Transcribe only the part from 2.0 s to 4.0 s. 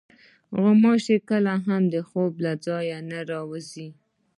خوب له ځایه نه وځي.